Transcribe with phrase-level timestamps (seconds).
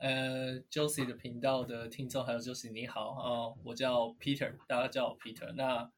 [0.00, 5.52] 呃，Josie 的频道的听众还有 Josie 你好啊，我叫 Peter，大家叫我 Peter。
[5.52, 5.92] 那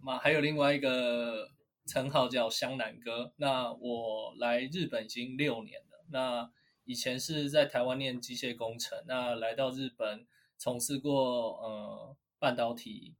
[0.00, 1.50] 嘛还有另外一个
[1.84, 3.32] 称号叫香南哥。
[3.34, 6.04] 那我来日本已经六年了。
[6.12, 6.48] 那
[6.84, 10.24] 以前是在台湾念机械工程，那来到日本
[10.56, 13.16] 从事过呃半导体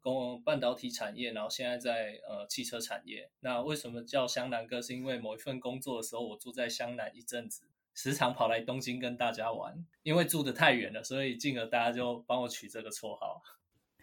[0.00, 3.30] 工半导体产业，然后现在在呃汽车产业。
[3.40, 4.80] 那为什么叫香南哥？
[4.80, 7.64] 是因为某一份工作的时候，我住在香南一阵子。
[7.94, 9.72] 时常跑来东京跟大家玩，
[10.02, 13.40] 因为住的太远了，所以进而大家就帮我取这个绰号。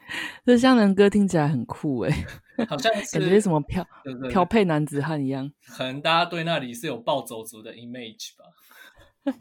[0.44, 2.11] 这香南哥听起来很酷哎，
[2.67, 3.86] 好像 感觉什么漂
[4.30, 5.52] 漂配男子汉一样。
[5.67, 9.33] 可能大家对那里是有暴走族的 image 吧。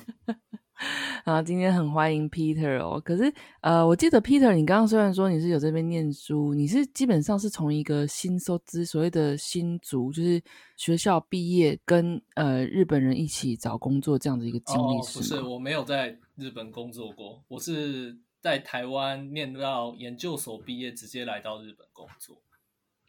[1.25, 3.01] 啊，今天很欢迎 Peter 哦。
[3.05, 10.43] 可是，呃，我记得 Peter，你刚刚虽然说你是有这边念书，你是基本上是从一个新收资所谓的新族，就是
[10.77, 22.41] 学校毕业跟呃日本人一起找工作这样的一个经历是不是，我没有在日本工作过，我是在台湾念到研究所毕业，直接来到日本工作。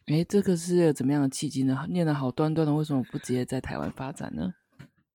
[0.06, 1.86] 哎，这个是怎么样的契机呢？
[1.88, 4.52] 念的好端端的，为什么不直接在台湾发展呢？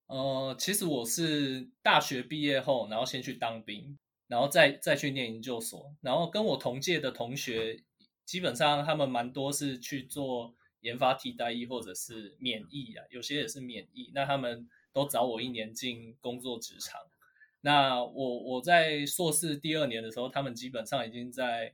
[0.08, 7.84] 呃，其实我是大学毕业后，然后先去当兵，然后再再去念研究所，然后跟我同届的同学，
[8.26, 17.02] 基本上他们蛮多是去做研发替代役或者是免疫啊，有些也是免疫，那他们都早我一年进工作职场。
[17.60, 21.74] 那我我在硕士第二年的时候，他们基本上已经在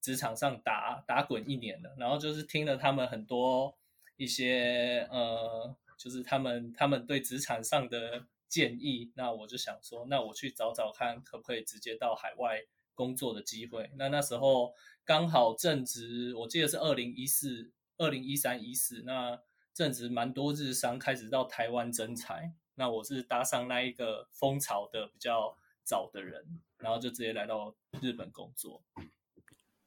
[0.00, 3.76] 职场上打打滚一年了，然后就是听了他们很多
[4.16, 5.74] 一些呃。
[6.02, 12.58] 就是他们他们对职场上的建议，那我就想说，那我去找找看，可不可以直接到海外
[12.92, 13.88] 工作的机会。
[13.96, 14.74] 那那时候
[15.04, 19.38] 刚好正值，我记得是二零一四、二零一三、一四，那
[19.72, 28.82] 正值蛮多日商开始到台湾征才，那我是搭上那一个风潮的比较早的人，然后就直接来到日本工作。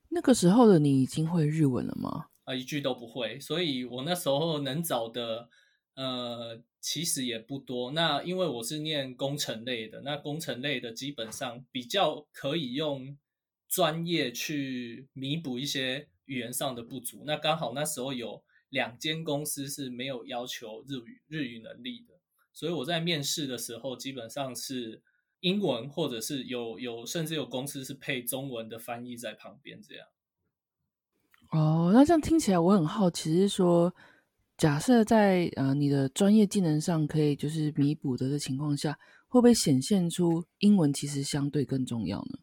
[0.07, 2.27] 那个时候的你已经会日文了吗？
[2.45, 5.49] 啊，一句都不会，所以我那时候能找的。
[5.95, 7.91] 呃，其实也不多。
[7.91, 13.17] 那因为我是念工程类的，那工程类的基本上比较可以用
[13.69, 17.23] 专业去弥补一些语言上的不足。
[17.25, 22.15] 那刚好那时候有两间公司是没有要求日语日语能力的，
[22.51, 25.01] 所以我在面试的时候基本上是
[25.39, 30.05] 英文，或者是有有甚至有公司是配中文的翻译在旁边这样。
[31.51, 33.93] 哦，那这样听起来我很好奇，是说。
[34.57, 42.39] 假设在呃你的专业技能上可以就是弥补的的情况下，会不会显现出英文其实相对更重要呢？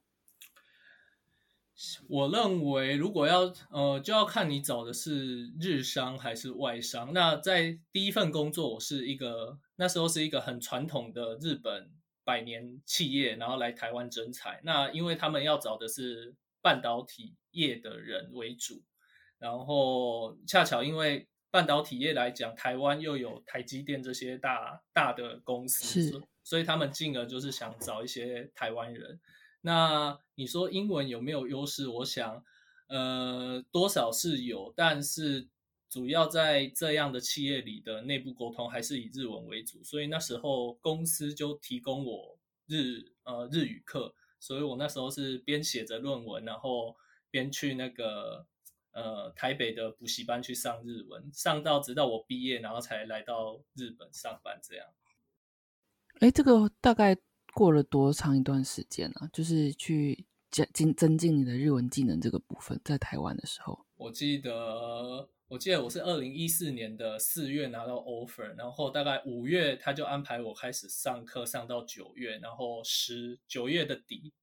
[2.07, 7.15] 我认为如果要呃就要看你找的是日商还是外商。
[7.15, 11.91] 那在第一份工作，我是一个那时候是一个很传统的日本
[12.25, 14.61] 百年企业，然后来台湾征才。
[14.65, 18.83] 那因为他们要找的是半导体业的人为主，
[19.39, 21.27] 然后恰巧因为。
[21.53, 29.21] 半导体业来讲，台湾又有台积电这些大大的公司，所以他们进而就是想找一些台湾人。
[29.61, 31.89] 那你说英文有没有优势？
[31.89, 32.43] 我想，
[32.89, 35.47] 呃，多少是有，但是
[35.91, 39.85] 主要在这样的企业里的内部沟通还是以日文为主。
[39.85, 46.97] 所以那时候公司就提供我日呃日语课，所以我那时候是边写着论文，然后
[47.31, 48.47] 边去那个。
[48.93, 54.87] 呃，台北的补习班去上日文，上到直到我毕业，然后才来到日本上班这样。
[56.21, 57.17] 哎，这个大概
[57.55, 59.29] 过了多长一段时间呢？
[59.33, 74.35] 就是去加进增进你的日文技能这个部分，在台湾的时候，我记得，我记得我是二零一四年的四月拿到 offer，然后大概五月他就安排我开始上课，上到九月，然后十九月的底。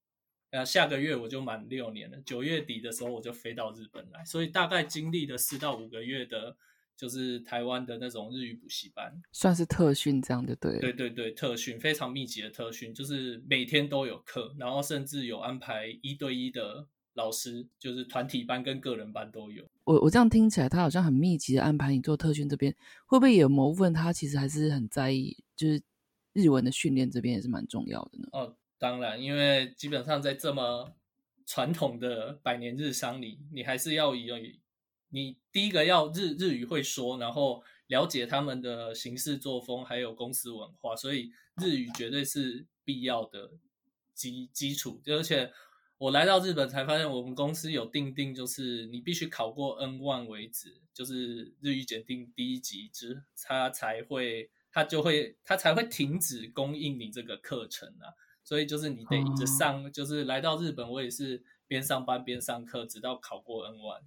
[0.52, 6.58] 那下个月我就满六年了，九月底的时候我就飞到日本来，所以大概经历了四到五个月的，
[6.98, 10.80] 就是台湾的那种日语补习班，算是特训这样的对。
[10.80, 19.64] 对对对，特训非常密集的特训，就是每天都有课，然后甚至有安排一对一的老师，就是团体班跟个人班都有。
[19.84, 22.76] 我我这样听起来，他好像很密集的安排你做特训，这边
[23.06, 25.80] 会不会有某部分他其实还是很在意，就是
[26.34, 28.28] 日文的训练这边也是蛮重要的呢？
[28.32, 28.56] 哦。
[28.80, 30.96] 当然，因为基本上在这么
[31.46, 34.62] 传统的百年日商里，你还是要以
[35.10, 43.52] 你第一个要日日语会说，然后了解他们的行事作风，还有公司文化，所以日语绝对是必要的
[44.14, 45.02] 基基础。
[45.08, 45.52] 而且
[45.98, 58.14] 我来到日本才发现，我们公司有定定，就是你必须考过 N one 为止，就是日语检定第一级之，他才会他就会他才会停止供应你这个课程啊。
[58.50, 64.02] 所以就是你得一直上，就是来到日本，我也是边上班边上课，直到考过 N one。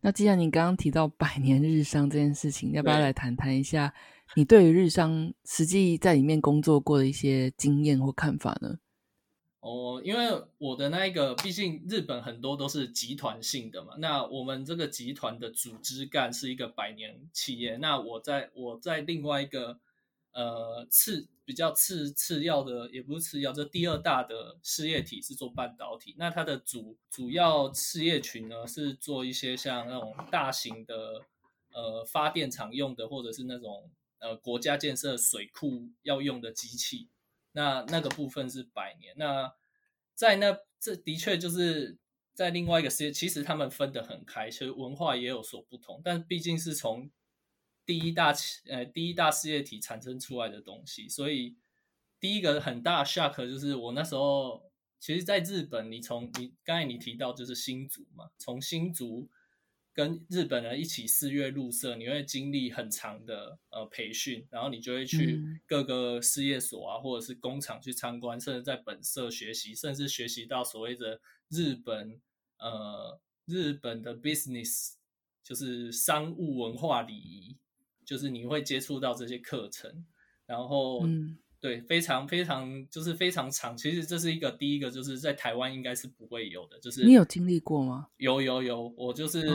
[0.00, 3.92] 那既然你刚刚提到百年日商这件事情，要不要来谈谈一下
[4.36, 8.78] 你对于日商实际在里面工作过的一些经验或看法呢？
[9.58, 19.80] 哦，因为我的那一个，毕竟日本很多都是集团性的嘛，那我们这个集团的组织干是一个百年企业，那我在我在另外一个。
[20.32, 26.16] 呃，次比较次次要的也不是次要，这第二大的事业体是做半导体。
[26.18, 31.22] 那它的主主要事业群呢，是做一些像那种大型的
[31.72, 33.88] 呃发电厂用的，或者是那种
[34.18, 37.08] 呃国家建设水库要用的机器。
[37.52, 39.14] 那那个部分是百年。
[39.16, 39.54] 那
[40.14, 41.96] 在那这的确就是
[42.34, 47.08] 在另外一个事业，其实他们分得很开，其实文化也有所不同，但毕竟是从。
[47.86, 48.34] 第一大
[48.66, 51.56] 呃第一大事业体产生出来的东西，所以
[52.18, 59.28] 第一个很大 shock 就是我那时候，其实在日本，你从你刚才你提到就是新竹嘛，从新竹
[59.92, 72.20] 跟日本人一起四月入社，你会经历很长的呃培训，然后你就会去各个事业所啊，或者是工厂去参观，甚至在本社学习，甚至学习到所谓的日本
[72.58, 74.94] 呃日本的 business，
[75.44, 77.56] 就是商务文化礼仪。
[78.06, 80.06] 就是你会接触到这些课程，
[80.46, 83.76] 然后，嗯对，非常非常就是非常长。
[83.76, 86.78] 其实这是一个第一个，就是在台湾应该是不会有的。
[86.78, 88.06] 就是你有经历过吗？
[88.18, 89.48] 有有有，我就是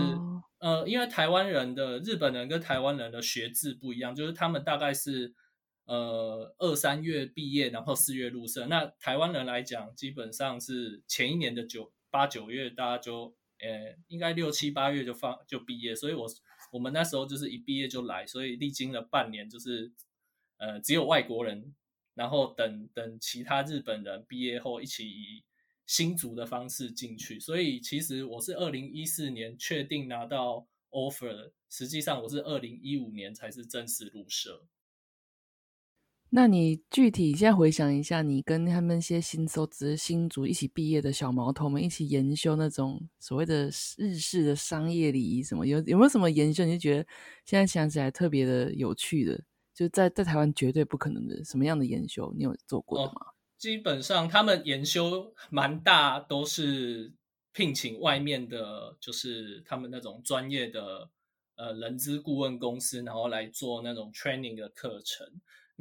[0.60, 5.34] 呃，因为台湾人的日本人跟台湾人的学制不一样，就是他们大概是
[5.86, 8.68] 呃二三月毕业，然后四月入社。
[8.68, 16.28] 那台湾人来讲，基本上是前一年的九八九月，大家就呃应该六七八月就放就毕业，所以我。
[16.72, 19.92] 我们那时候就是一毕业就来，所以历经了半年，就是
[20.58, 21.76] 呃只有外国人，
[22.16, 25.44] 然后等等其他日本人毕业后一起以
[25.86, 27.40] 新族的方式进去。
[27.40, 34.66] 所以其实我是二零一四年确定拿到 offer，实际上我是二零一五年才是正式入社。
[36.34, 46.64] 那你具体现在回想一下，你跟他们一些新收职新族一起毕业的小毛头们一起研修那种所谓的日式的商业礼仪什么，有有没有什么研修？
[46.64, 47.06] 你就觉得
[47.44, 49.44] 现在想起来特别的有趣的，
[49.76, 53.14] 就在在台湾绝对不可能的什么样的研修，你有做过的吗？
[53.58, 57.12] 基本上他们研修蛮大，都是
[57.52, 61.10] 聘请外面的，就是他们那种专业的
[61.58, 65.28] 呃人资顾问公司，然后来做那种 training 的课程。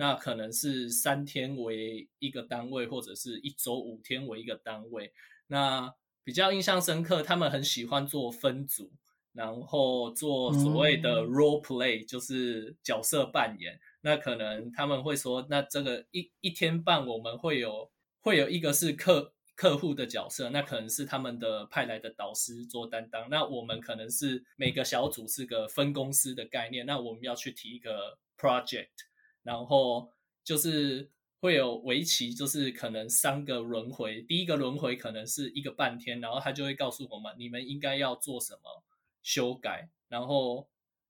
[0.01, 5.13] 那可能是三天为一个单位，或者是一周五天为一个单位。
[5.47, 5.95] 那
[6.25, 8.91] 比较印象深刻，他们很喜欢做分组，
[9.35, 13.79] 然后做所谓的 role play，就是角色扮演。
[14.01, 23.29] 那可能他们会说，那这个一一天半我们会有会有一个是客客户的角色，那可能是他们的派来的导师做担当。
[23.29, 29.10] 那我们可能是每个小组是个分公司的概念，那我们要去提一个 project。
[29.43, 30.11] 然后
[30.45, 38.83] 就是会有围棋，就是可能三个轮回，第一个轮回可能是一个半天，然后他就会告诉我们你们应该要做什么
[39.23, 40.69] 修改，然后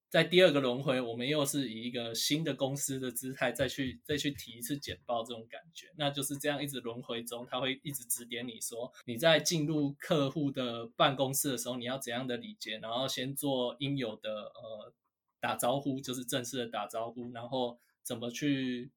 [0.09, 14.93] 在第二个轮回，我们又是以一个新的公司的姿态再去再去提一次简报，这种感觉，那就是这样一直轮回中，他会一直指点你说你在进入客户的办公室的时候，你要怎样的礼节，然后先做应有的呃
[15.41, 17.81] 打招呼，就是正式的打招呼，然后。
[18.03, 18.91] 怎么去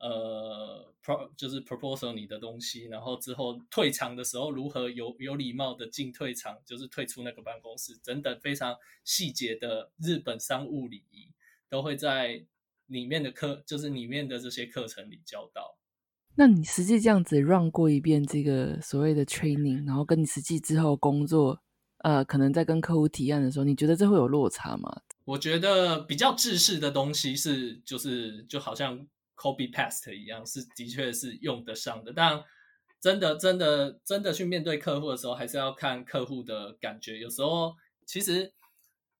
[0.00, 11.32] 呃 pro 就是 proposal 你的东西，然后之后退场的时候如何有有礼貌的进退场，就是退出那个办公室，等等非常细节的日本商务礼仪，
[11.68, 12.44] 都会在
[12.86, 15.76] 里面的课，就是里面的这些课程里教到。
[16.36, 21.60] 那你实际这样子 run 过一遍这个所谓的 training，然后跟你实际之后工作，
[22.04, 25.02] 呃，可能在跟客户提案的时候，你觉得这会有落差吗？
[25.28, 29.06] 我觉得比较制式的东西是，就是就好像
[29.36, 32.14] copy paste 一样，是的确是用得上的。
[32.14, 32.42] 但
[32.98, 37.18] 真的、真的、真的去面对客户的时候，还是要看客户的感觉。
[37.18, 37.74] 有时候
[38.06, 38.54] 其实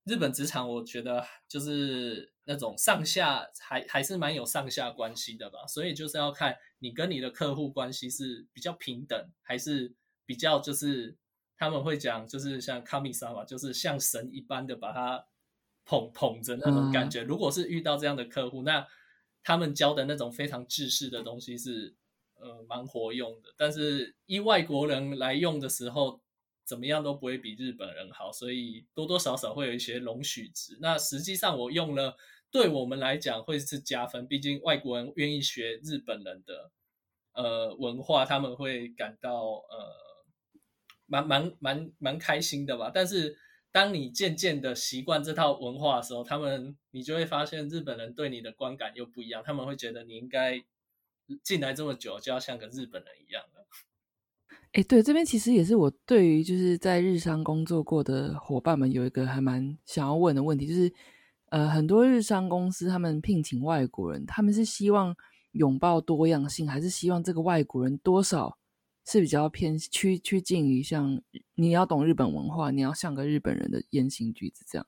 [0.03, 9.93] 日本职场，我觉得就是那种上下还还是蛮有上下关系的吧，所以就是要看你跟你的客户关系是比较平等，还是
[10.25, 11.15] 比较就是
[11.55, 15.23] 他们会讲就是像卡米萨嘛，就是像神一般的把他
[15.89, 17.23] 捧捧着那种感觉。
[17.23, 18.85] 如果是遇到这样的客户，那
[19.43, 21.95] 他们教的那种非常制式的东西是
[22.35, 26.21] 呃蛮活用的，但是依外国人来用的时候。
[26.69, 30.77] 怎么样都不会比日本人好，所以多多少少会有一些容许值。
[30.79, 32.15] 那实际上我用了，
[32.51, 36.71] 对我们来讲会是加分，毕竟外国人愿意学日本人的
[37.33, 39.95] 呃文化，他们会感到呃
[41.07, 42.91] 蛮蛮蛮蛮开心的吧。
[42.93, 43.35] 但是
[43.71, 50.63] 当你渐渐的习惯这套文化的时候，他们你就会发现日本人对你的观感又不一样，他们会觉得你应该
[51.43, 53.67] 进来这么久就要像个日本人一样了。
[54.73, 60.91] 哎，对，这边其实也是我对于就是在日商工作过的伙伴们有一个还蛮想要问的问题，就是
[61.49, 65.15] 呃，很多日商公司他们聘请外国人，他们是希望
[65.53, 68.57] 拥抱多样性，还是希望这个外国人多少
[69.09, 71.21] 是比较偏趋趋近于像
[71.55, 74.87] 你要懂日本文化，你要像个日本人的言行举止这样？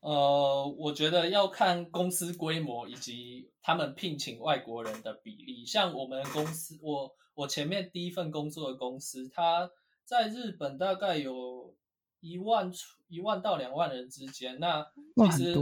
[0.00, 7.16] 呃，我觉得要看公司规模以及他们聘请外国人的比例，像我们公司我。
[7.34, 9.70] 我前面第一份工作的公司，它
[10.04, 11.74] 在日本大概有
[12.22, 14.58] 一万出一万到两万人之间。
[14.58, 14.82] 那
[15.30, 15.54] 其实，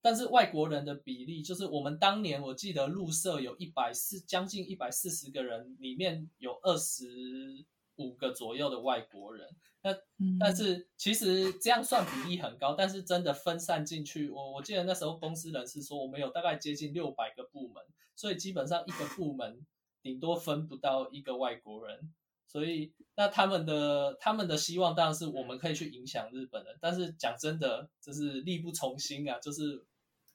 [0.00, 7.64] 但是外国人的比例，就是我们当年我记得入社有一百四将近一百四十个人，里面有二十
[7.96, 9.48] 五个左右的外国人。
[9.82, 9.92] 那
[10.38, 17.82] 但是其实这样算比例很高，但是真的分散进去，我我记得那时候公司人事说，我们有大概接近六百个部门，
[18.14, 19.66] 所以基本上一个部门。
[20.04, 22.12] 顶多分不到一个外国人，
[22.46, 26.76] 所以那他们的他们的希望当然是我们可以去影响日本人。
[26.80, 29.38] 但是讲真的，就是力不从心啊。
[29.38, 29.84] 就是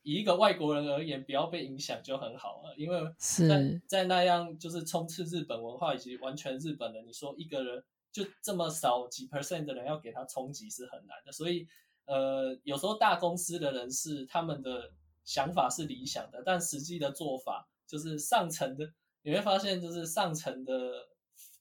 [0.01, 2.73] 以一个外国人而言，不要被影响就很好了。
[2.75, 11.31] 因为在在那样就是充斥日本文化以及完全日本的，你说一个人就这么少几 percent 的人要给他冲击是很难的。
[11.31, 11.67] 所以
[12.05, 14.91] 呃，有时候大公司的人是他们的
[15.23, 18.89] 想法是理想的，但实际的做法就是上层的。
[19.23, 21.05] 你会发现，就是上层的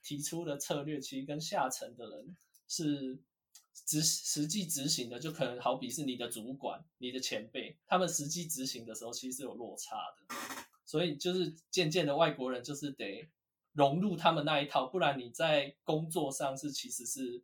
[0.07, 2.37] 提出的策略，其实跟下层的人
[2.69, 3.19] 是
[3.75, 10.37] 执实际执行的，就可能好比是你的主管、你的前辈，他们实际执行的时候，其实是有落差的。
[10.85, 13.29] 所以，就是渐渐的，外国人就是得
[13.73, 17.43] 融入他们那一套，不然你在工作上是其实是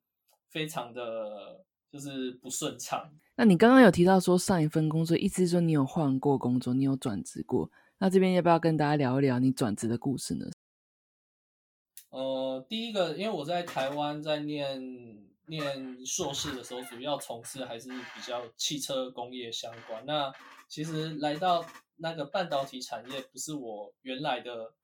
[0.49, 3.13] 非常的，就是不顺畅。
[3.35, 7.69] 那你刚刚有提到说上一份工作，意思是说你有换过工作，你有转职过。
[7.99, 10.47] 那这边要不要跟大家聊一聊你转职的故事呢？
[12.13, 20.05] 呃，第一个，因为我在台湾在念念硕士的时候，主要从事还是比较汽车工业相关。
[20.05, 20.31] 那
[20.69, 21.65] 其实来到
[21.97, 24.75] 那个半导体产业，不是我原来的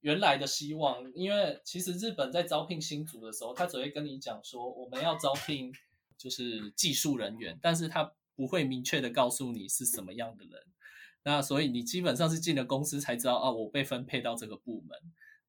[0.00, 5.70] 原来的希望，因为其实日本在招聘新组的时候，他只会跟你讲说我们要招聘
[6.16, 10.62] 就是技术人员，但是他不会明确的告诉你是什么样的人。
[11.24, 14.98] 那所以你基本上是进了公司才知道啊，我被分配到这个部门。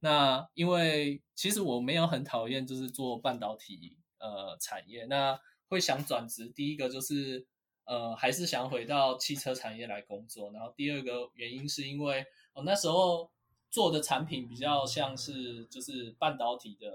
[0.04, 6.50] 那因为其实我没有很讨厌就是做半导体呃产业，那会想转职。
[6.50, 7.48] 第一个就是
[7.86, 13.32] 呃还是想回到汽车产业来工作，然后第二个原因是因为我那时候
[13.72, 16.90] 做的产品比较像是就是半导体的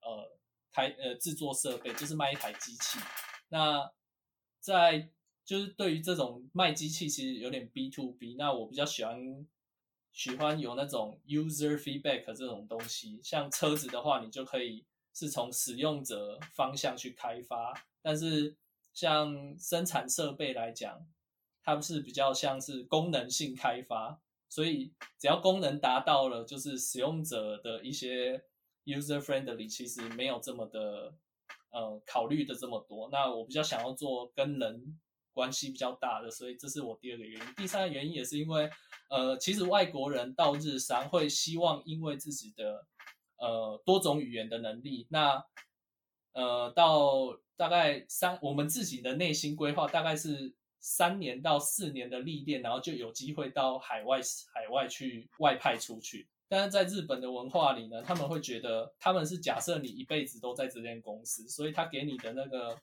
[0.00, 0.38] 呃
[0.72, 2.98] 开呃制作设备，就是卖一台机器。
[3.50, 3.92] 那
[4.58, 5.10] 在
[5.44, 8.36] 就是对于这种卖机器，其实有点 B to B。
[8.38, 9.46] 那我比较喜欢
[10.14, 13.20] 喜欢有那种 user feedback 这种东西。
[13.20, 17.74] 像车子的话，你就可以是从使用者方向去开发。
[18.00, 18.56] 但是
[18.92, 21.04] 像生产设备来讲，
[21.64, 24.22] 它不是比较像是功能性开发。
[24.48, 28.44] 所以只要功能达到了，就是使用者的一些
[28.84, 31.12] user friendly，其实没有这么的
[31.70, 33.08] 呃考虑的这么多。
[33.10, 34.96] 那我比较想要做跟人。
[35.34, 37.54] 关系比较大的，所以这是我第二个原因。
[37.56, 38.70] 第三个原因也是因为，
[39.10, 42.86] 呃，其实外国人到日商会希望因为自己的
[43.36, 45.44] 呃多种语言的能力，那
[46.32, 54.20] 呃到大概三，我们自己的内心规划大概是三年到四年的历练，然后就有机会到海外
[54.54, 56.28] 海外去外派出去。
[56.48, 62.78] 但是在日本的文化里呢，他们会觉得他们是假设你一辈子都在这间公司，所以他给你的那个。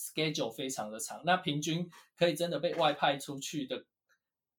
[0.00, 3.84] Schedule 非常的长，那平均可以真的被外派出去的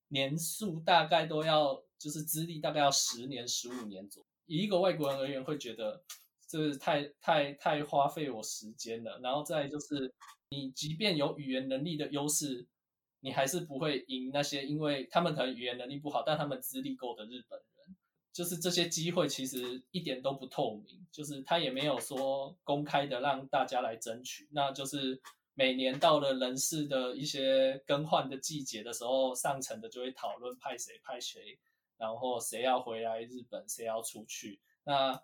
[0.08, 4.26] 年数大概都要，就是资历大概要十年、十五年左右。
[4.46, 6.04] 以一个外国人而言，会觉得
[6.46, 9.18] 这是太太太花费我时间了。
[9.20, 10.12] 然后再就是
[10.50, 12.66] 你即便有语言能力的优势，
[13.20, 17.71] 你还是不会赢那些，因为他们可能语言能力不好，但他们资历够的日本人。
[18.32, 25.20] 就是这些机会其实一点都不透明，就是他也没有说公开的让大家来争取，那就是
[25.54, 31.58] 每年到了人事的一些更换的季节的时候，上层的就会讨论派谁派谁，
[31.98, 34.58] 然后谁要回来日本，谁要出去。
[34.84, 35.22] 那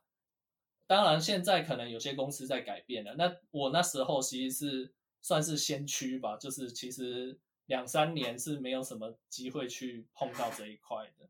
[0.87, 11.27] 当然现在可能有些公司在改变了，那我那时候其实是算是先驱吧，就是其实两三年是没有什么机会去碰到这一块的。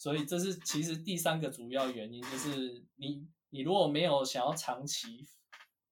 [0.00, 5.26] 所以这是其实第三个主要原因，就是你你如果没有想要长期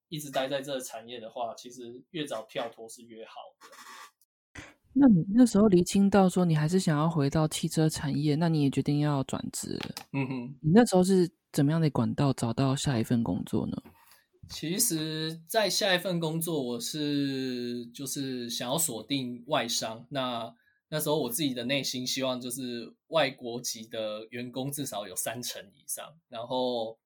[0.09, 4.63] 一直待在这个产业的话，其实越早跳脱是越好的。
[4.95, 9.79] 那你那时候离清到说你还是想要回到汽车产业，那你也决定要转职。
[10.15, 13.77] 嗯哼，你那时候是怎么样的管道找到下一份工作呢？
[14.49, 20.55] 其实，在下一份工作，我是就是想要锁定外商那。
[20.91, 26.99] 那时候我自己的内心希望就是外国籍的员工至少有三成以上，然后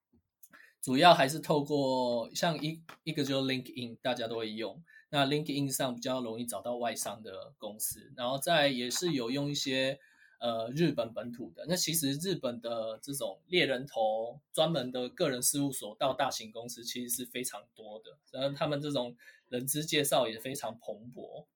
[0.81, 9.99] 主要还是透过像一一个就 LinkedIn，大家都会用，那 LinkedIn 上比较容易找到外商的公司，然后再也是有用一些
[10.39, 11.67] 呃日本本土的。
[11.69, 19.17] 那其实日本的这种猎人头专门的个人事务所到大型公司其实是非常多的，然后他们这种
[19.49, 21.47] 人资介绍也非常蓬勃，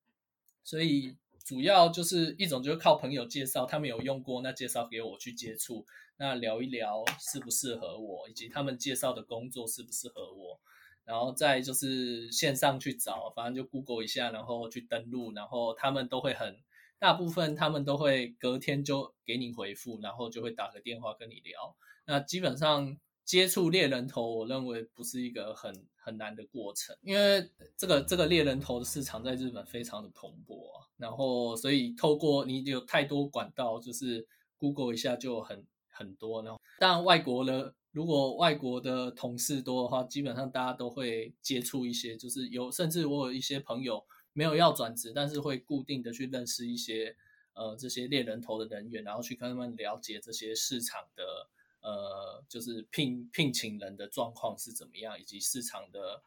[0.65, 1.15] 所以。
[1.47, 5.87] 主要就是一种就是靠朋友介绍，他们有用过，那介绍给我去接触，
[6.17, 10.61] 那聊一聊适不适合我，以及他们介绍的工作适不适合我，
[11.05, 16.57] 然后再就是线上去找，反正就 Google 一下，然后去登录，然后他们都会很
[16.99, 21.77] 大部分他们都会隔天就给你回复，然后就会打个电话跟你聊，
[22.07, 22.99] 那基本上。
[23.27, 34.25] 接触猎人头，我认为不是一个很很难的过程，因为这个这个猎人头的市场在日本非常的蓬勃，然后所以透过你有太多管道，就是
[34.57, 47.17] Google 一下就很很多，然后当然外国的如果外国的同事多的话，基本上大家都会接触一些，就是有甚至我有一些朋友没有要转职，但是会固定的去认识一些
[47.55, 51.49] 呃这些猎人头的人员，然后去跟他们了解这些市场的。
[51.87, 56.21] 呃，就是聘聘请人的状况是怎么样，以及市场的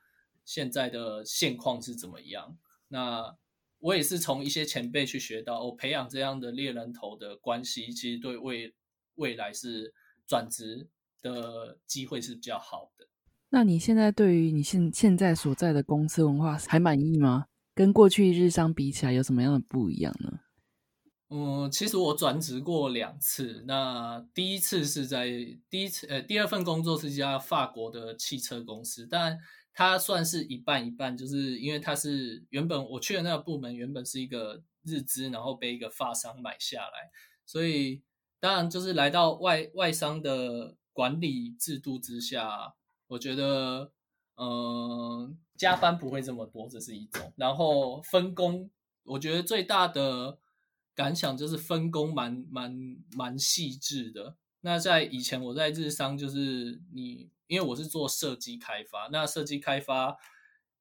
[0.45, 2.58] 现在的现况是怎么样。
[2.88, 3.36] 那
[3.80, 8.74] 我也是从一些前辈去学到，哦，培养这样的猎人头的关系，其实对未
[9.15, 9.93] 未来是
[10.26, 10.88] 转职
[11.22, 13.06] 的机会是比较好的。
[13.50, 17.48] 那你现在对于你现现在所在的公司文化还满意吗？
[17.76, 20.39] 跟过去日商比起来，有什么样的不一样呢？
[21.32, 23.63] 嗯，其实我转职过两次。
[23.68, 25.30] 那第一次是在
[25.70, 29.38] 第一次，呃，第二份工作是一家法国的汽车公司，但
[29.72, 37.12] 它算是一半一半，就是因为它是原本我去的那个部门原本是一个日资，然后被一个法商买下来，
[37.46, 38.02] 所以
[38.39, 42.74] 当然就是来到外外商的管理制度之下，
[43.06, 43.92] 我觉得，
[44.36, 47.32] 嗯，加班不会这么多，这是一种。
[47.36, 48.72] 然后分工，
[49.04, 50.39] 我觉得最大的。
[51.00, 54.36] 感想就是分工蛮蛮蛮细致的。
[54.60, 60.18] 那在以前我在日商，就是你因为我是做设计开发，那设计开发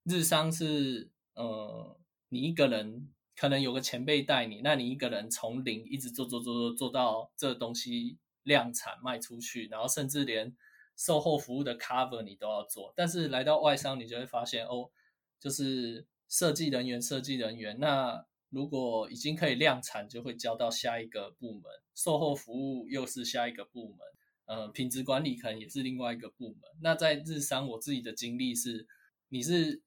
[0.02, 1.96] 日商是呃
[2.30, 10.52] 你一个人可能有个前辈带你，那你一个人从零一直做做做做做到这东西量产卖出去，然后甚至连
[10.96, 12.92] 售后服务的 cover 你都要做。
[12.96, 14.90] 但是来到外商，你就会发现哦，
[15.38, 18.26] 就是设计人员设计人员那。
[18.50, 23.98] 如果已经可以量产，就会交到下一个部门，售后服务又是下一个部门，
[24.46, 26.60] 呃，品质管理可能也是另外一个部门。
[26.80, 28.86] 那在日商，我自己的经历是，
[29.28, 29.82] 你是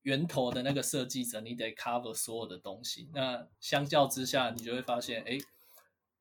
[0.00, 3.10] 源头的那个设计者，你得 cover 所有的东西。
[3.12, 5.36] 那相较之下，你就会发现，哎，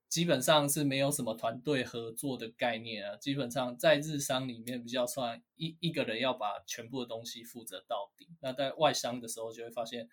[0.10, 3.16] 基本上是没有什么团队合作的概念啊。
[3.16, 8.28] 基本上在日商里面，比较算一一个人要把全部的东西负责到底。
[8.42, 10.10] 那在外商的时候，就会发现。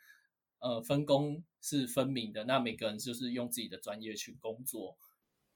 [0.62, 4.96] 呃，分工是分明的，那每个人就是用自己的专业去工作。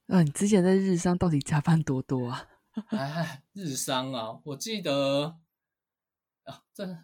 [0.06, 2.48] 那你之前在日商到底加班多多啊？
[2.90, 5.38] 哎，日商啊，我记得
[6.42, 6.98] 啊，这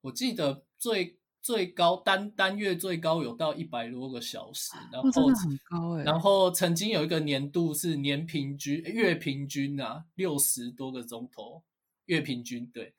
[0.00, 6.02] 我记得最最高单单月最高有到一百多个小时，然后很高哎。
[6.02, 11.62] 然后曾经有一个年度是年平均月平均啊，六十多个钟头，
[12.06, 12.94] 月平均对。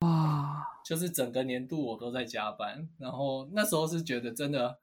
[0.00, 4.78] 哇，就是整个年度我都在加班，然后那时候是觉得真的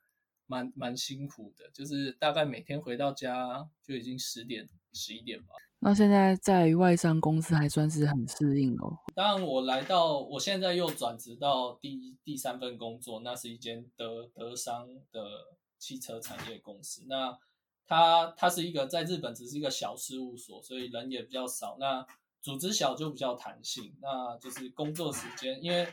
[0.45, 5.56] 蛮蛮辛苦的，就是大概每天回到家就已经十点十一点吧。
[5.80, 8.97] 那现在在外商公司还算是很适应哦。
[9.13, 15.21] 当然，我来到我现在又转职到第第三份工作，那是一间德德商的
[15.77, 17.06] 汽车产业公司。
[17.08, 17.38] 那
[17.86, 21.77] 它它是一个在日本只是一个小事务所，所以人也比较少。
[21.80, 22.06] 那
[22.41, 25.63] 组织小就比较弹性，那就是工作时间。
[25.63, 25.88] 因为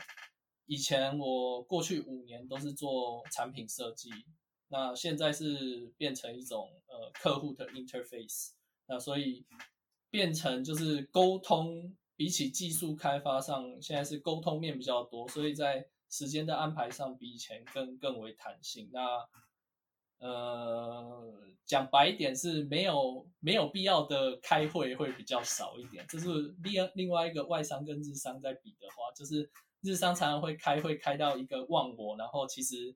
[0.65, 4.09] 以前我过去五年都是做产品设计，
[4.67, 8.51] 那现在是变成一种呃客户的 interface，
[8.87, 9.45] 那所以。
[10.11, 18.89] 变成就是沟通，比起技术开发上，现在是沟通面比较多，所以在时间的安排上比以前更更为弹性。
[18.93, 19.27] 那
[20.19, 21.33] 呃，
[21.65, 26.05] 讲白一点是没有没有必要的开会会比较少一点。
[26.07, 26.27] 这是
[26.63, 29.49] 另另外一个外商跟日商在比的话，就是
[29.81, 32.95] 日商常常会开会开到一个忘我，然后其实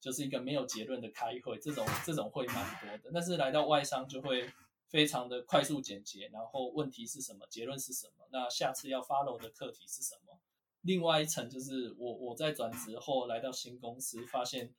[0.00, 3.10] 就是一个没有结论的开会，这种这种会蛮多的。
[3.12, 4.50] 但是来到外商就会。
[4.90, 10.36] 非常的快速简洁，然后问题是什么，结论是什么，那下次要 follow 的课题是什么？
[10.80, 14.74] 另外一层就是我我在转职后来到新公司，发现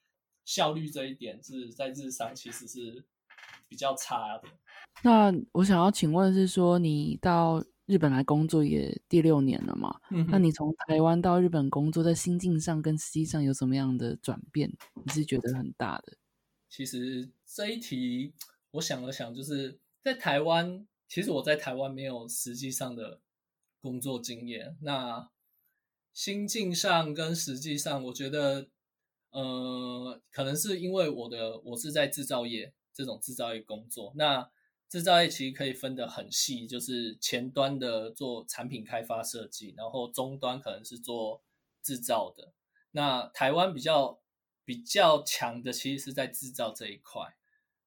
[0.45, 3.05] 效率这一点是在日商其实是
[3.67, 4.49] 比较差的。
[5.03, 9.99] 那我想要请问是说，你到日本来工作也第六年了嘛？
[10.11, 14.71] 嗯，那你从台湾到日本工作，在心境上跟实际上有什么样的转变？
[15.05, 16.17] 你是觉得很大的？
[16.69, 18.33] 其实这一题
[18.71, 19.79] 我想了想，就是。
[20.03, 23.21] 在台湾，其实我在台湾没有实际上的
[23.79, 24.75] 工作经验。
[24.81, 25.29] 那
[26.11, 28.67] 心境上跟实际上，我觉得，
[29.31, 34.11] 呃，可能是因为我的我是在制造业这种制造业工作。
[34.15, 34.49] 那
[34.89, 41.41] 制造业其实可以分得很细，就是前端的做产品开发设计，然后终端可能是做
[41.81, 42.53] 制造的。
[42.91, 44.19] 那台湾比较
[44.65, 47.35] 比较强的，其实是在制造这一块。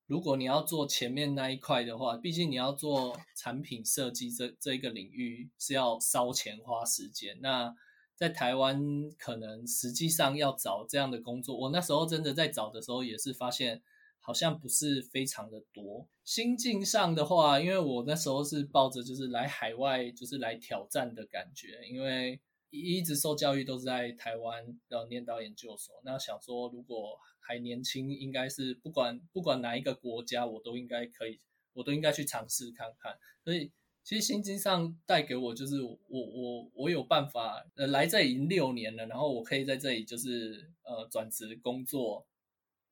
[0.07, 7.39] 如果你要做前面那一块的话，毕竟你要做产品设计这这一个领域是要烧钱花时间。
[7.41, 7.75] 那
[8.17, 8.81] 在台湾
[9.19, 13.83] 可能实际上要找这样的工作，我那时候真的在找的时候也是发现
[14.21, 16.09] 好像不是非常的多。
[16.25, 27.19] 心境上的话，因为我那时候是抱着就是来海外就是来挑战的感觉，因为一直受教育都是在台湾然后念到研究所，那想说如果。
[27.47, 31.39] 还年轻，应该是不管不管哪一个国家，我都应该可以，
[31.75, 33.15] 我都应该去尝试看看。
[33.45, 33.71] 所以
[34.05, 42.27] 其实心经上带给我就是我我我有办法，呃，来这已经六年了，然后我可以在这里就是呃转职工作，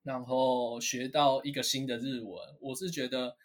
[0.01, 2.57] 然后学到一个新的日文。
[2.59, 3.37] 我是觉得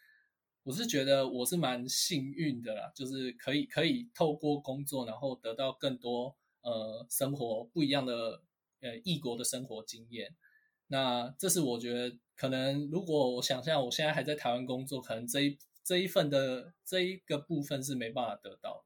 [0.62, 8.42] 我是觉得我是蛮幸运的啦，就是可以可以透过工作，然后得到更多呃生活不一样的
[8.80, 10.34] 呃异国的生活经验。
[10.86, 18.84] 那这是我觉得可能，如果我想象我现在还在台湾工作，可能这一这一份的这一个部分是没办法得到的。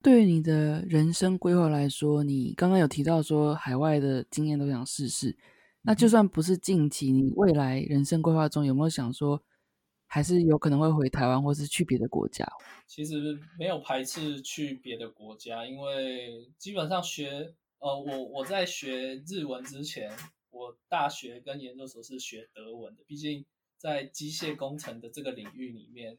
[0.00, 5.36] 对于你的人生规划来说，你刚刚有提到说海外的经验都想试试，
[5.82, 9.42] 那就算不是近期，你未来人生规划中有没有想说，
[10.06, 12.46] 还是有可能会回台湾，或是去别的国家？
[12.86, 20.08] 其实没有排斥去别的国家，因为基本上学呃，我我在学日文之前。
[20.48, 23.44] 我大学跟研究所是学德文的，毕竟
[23.76, 26.18] 在机械工程的这个领域里面，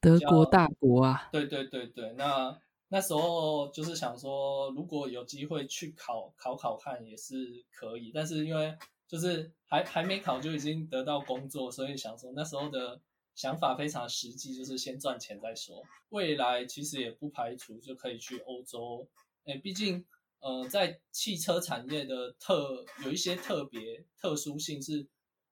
[0.00, 1.28] 德国大国啊。
[1.32, 2.58] 对对对对，那
[2.88, 13.00] 那时候就是想说，如果有机会去考考考看也是可以，但是因为就是还还没考就已经得到工作，所以想说那时候的
[13.34, 15.82] 想法非常实际，就是先赚钱再说。
[16.10, 19.08] 未来其实也不排除就可以去欧洲，
[19.44, 20.04] 哎，毕竟。
[20.40, 25.04] 呃，在汽车产业的特有一些特别特殊性是，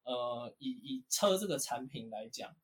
[0.07, 2.57] 呃，以以车这个产品来讲，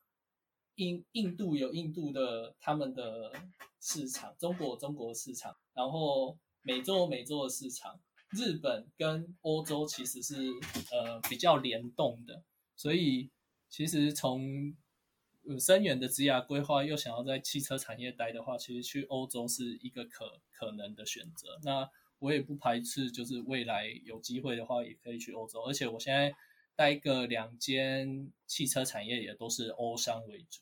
[0.76, 3.32] 印印度有印度的他们的
[3.80, 8.00] 市场，中国中国市场，然后美洲美洲的市场，
[8.30, 10.36] 日本跟欧洲其实是
[10.92, 12.44] 呃比较联动的，
[12.76, 13.28] 所以
[13.68, 14.76] 其实从
[15.58, 21.58] 深远的职业规划又想要在汽车产业待的话，其实去欧洲是一个可可能的选择。
[21.64, 25.60] 那我也不排斥，就是未来有机会的话，也可以去欧洲。
[25.62, 26.32] 而且我现在
[26.74, 30.60] 待个两间汽车产业，也都是欧商为主。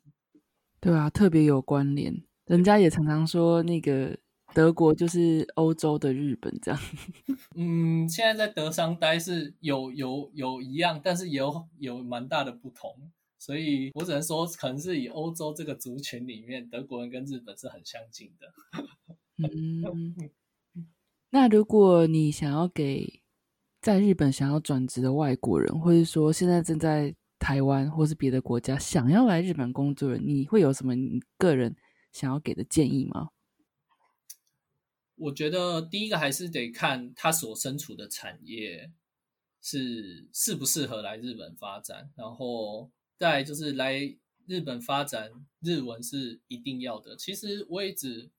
[0.81, 2.23] 对啊，特别有关联。
[2.47, 4.19] 人家也常常说，那个
[4.55, 6.81] 德国就是欧洲的日本这样。
[7.55, 13.11] 嗯，现在在德商待是有有有一样，但是有有蛮大的不同。
[13.39, 18.53] 所以我只能说，可能是以欧洲这个族群里面，德国人跟日本是很相近的。
[19.39, 20.31] 嗯。
[21.33, 23.20] 那如果你想要给
[23.81, 31.75] 在日本想要转职的外国人，或者说现在正在台湾或是别的国家想要来日本工作人，你会有什么你个人
[32.13, 33.31] 想要给的建议吗？
[35.17, 38.91] 我觉得第一个还是得看他所身处的产业
[39.63, 44.17] 是适不适合来日本发展，然后再就是来
[44.47, 47.17] 日本发展日文是一定要的。
[47.17, 48.31] 其实我也只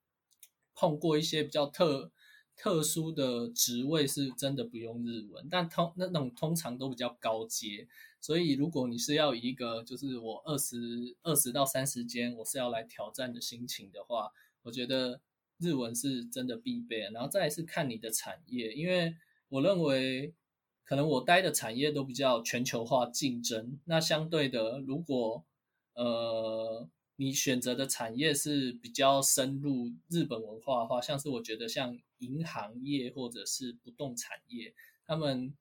[0.75, 2.12] 碰过一些比较特
[2.56, 7.88] 特殊的职位是真的不用日文，但通那种通常都比较高阶。
[8.20, 14.32] 所以如果你是要一个就是我二十二十到三十间我是要来挑战的心情的话，
[14.64, 15.22] 我觉得。
[15.64, 19.16] 日文是真的必备，然后再是看你的产业，因为
[19.48, 20.34] 我认为
[20.84, 23.80] 可能我待的产业都比较全球化竞争。
[23.86, 25.46] 那相对的，如果
[25.94, 34.74] 呃你选择的产业是比较深入日本文化的话，像是我觉得像银行业或者是不动产业，
[35.06, 35.54] 他们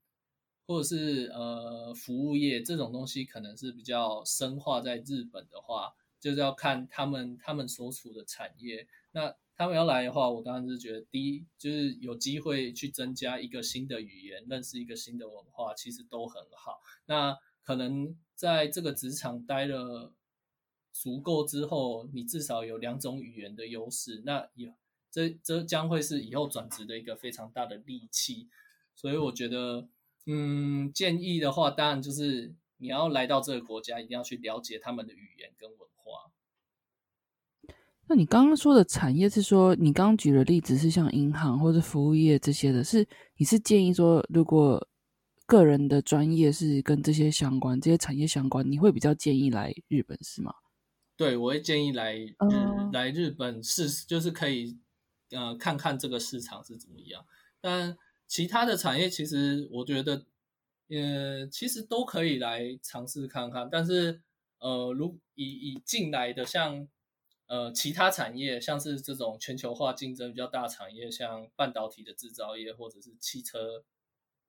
[0.67, 9.35] 或者是呃服务业这种东西，可能是比较深化在日本的话，就是要看他们他们所处的产业那。
[9.61, 16.81] 他们要来的话，我当然是觉得，第一就是有机会去增加一个新的语言，认识一个新的文化，其实都很好。
[17.05, 20.15] 那可能在这个职场待了
[20.95, 24.75] 足够之后，你至少有两种语言的优势，那也
[25.11, 28.49] 这这将会是以后转职的一个非常大的利器。
[28.95, 29.89] 所以我觉得，
[30.27, 36.31] 嗯，建议的话，当然就是你要来到这个国家，一定要去了解他们的语言跟文化。
[38.07, 44.87] 那你刚刚说的产业是说，你刚刚举的例子是像银行或者服务业这些的，是你是建议说，如果
[45.47, 50.53] 个人的专业是跟这些相关、这些产业相关，你会比较建议来日本是吗？
[51.17, 52.35] 对，我会建议来日
[52.93, 54.77] 来日本试，就是可以
[55.31, 57.25] 呃看看这个市场是怎么样。
[57.61, 60.25] 但其他的产业其实我觉得，
[60.89, 63.69] 呃，其实都可以来尝试看看。
[63.71, 64.23] 但是
[64.59, 66.89] 呃，如以以进来的像。
[67.53, 73.83] 呃，其他产业像是这种全球化竞争比较大产业，像半导体的制造业或者是汽车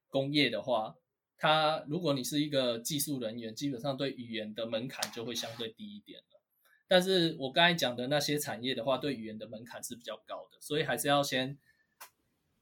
[0.08, 0.96] 工业的话，
[1.36, 6.22] 它如果你是一个技术人员，基本上对语言的门槛就会相对低一点。
[6.92, 11.58] 但是我刚才讲的那些产业的话，对语言的门槛是比较高的，所以还是要先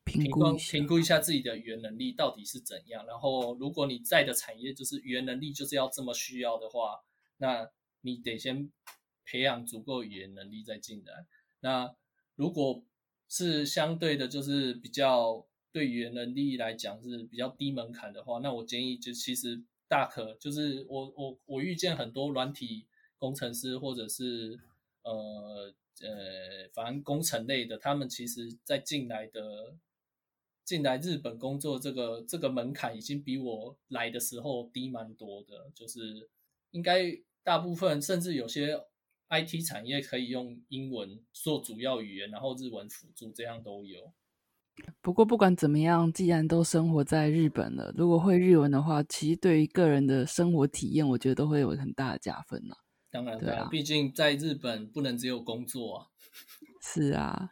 [0.03, 3.05] 评估评估一下自己的语言能力到底是怎样。
[3.07, 6.99] 然后，如果你在的产业就是语言能力就是要这么需要的话，
[7.37, 7.69] 那
[8.01, 8.71] 你得先。
[9.31, 11.27] 培养足够语言能力再进来。
[11.59, 11.95] 那
[12.33, 12.83] 如果
[13.27, 22.87] 是相对的，就是比较对语言能力来讲是比较低门槛的话，那我建议就其实大可就是我我我遇见很多软体
[23.19, 24.59] 工程师或者是
[25.03, 29.75] 呃呃反正工程类的，他们其实在进来的
[30.65, 36.29] 进来日本工作这个这个门槛已经比我来的时候低蛮多的，就是
[36.71, 38.83] 应该大部分甚至有些。
[39.31, 44.11] IT 产业可以用英文做主要语言，然后日文辅助，这样都有。
[45.03, 52.75] 不过不管怎么样，既然都生活在日本了，如果会日文的话，其实对于个人的生活体验，我觉得都会有很大的加分呢。
[53.11, 56.07] 当然，对啊，毕竟在日本不能只有工作啊。
[56.81, 57.51] 是啊。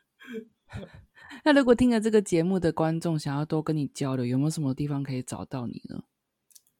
[1.44, 6.04] 那如果听了这个节目的观众想要多跟你交流，有没有什么地方可以找到你呢？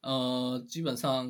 [0.02, 1.30] 呃，基本上。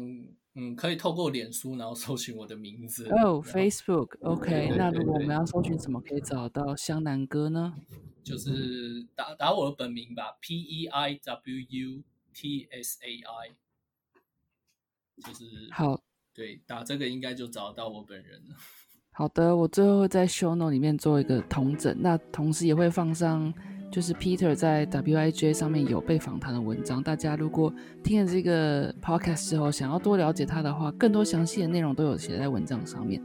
[0.59, 3.07] 嗯，可以透过脸书，然后搜寻我的名字。
[3.09, 4.73] 哦，Facebook，OK。
[4.75, 7.75] 那如果我们要搜寻什么，可以找到湘南哥呢？
[8.23, 13.55] 就是打打我的本名吧，P E I W U T S A I。
[15.23, 16.01] 就是好，
[16.37, 18.55] 对，打这个应该就找到我本人了。
[19.11, 23.51] 好的，我最后在 Show Note 里面做一个同整，那同时也会放上。
[23.89, 27.73] 就是 Peter 在 WIJ 上面有被访谈的文章，大家如果
[28.03, 33.23] 听了这个 podcast 之后，想要多了解他的话，更多详细的内容都有写在文章上面。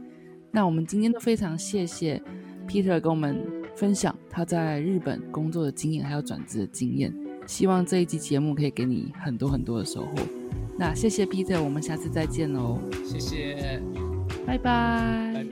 [0.51, 2.19] 那我们今天都非常谢谢
[2.65, 3.45] Peter 跟我们
[3.75, 7.13] 分享他在日本工作的经验，还有转职的经验。
[7.45, 10.15] 希望这一集节目可以给你很多很多的收获。
[10.77, 12.79] 那谢谢 Peter，我们下次再见喽！
[13.05, 13.81] 谢谢，
[14.45, 15.45] 拜拜。